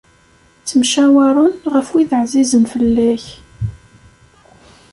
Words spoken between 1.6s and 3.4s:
ɣef wid ɛzizen fell-ak.